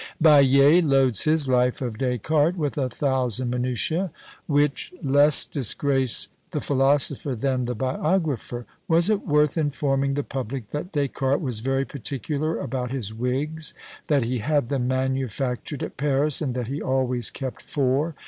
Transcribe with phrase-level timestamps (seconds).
[0.19, 4.09] Baillet loads his life of Descartes with a thousand minutiÃḊ,
[4.47, 8.65] which less disgrace the philosopher than the biographer.
[8.87, 13.75] Was it worth informing the public, that Descartes was very particular about his wigs;
[14.07, 18.15] that he had them manufactured at Paris; and that he always kept four?